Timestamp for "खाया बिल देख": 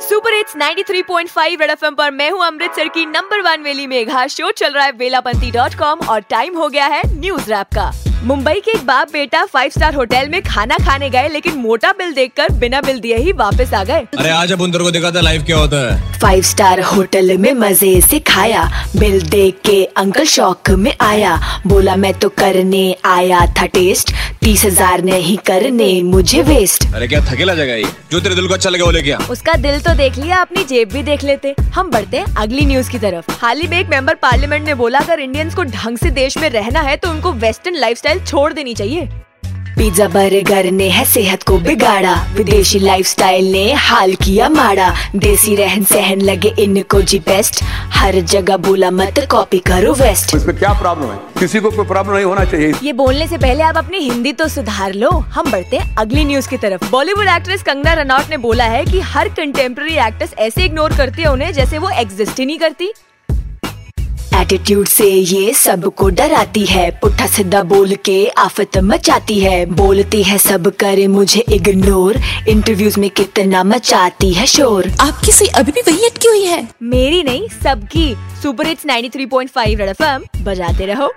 18.28-19.60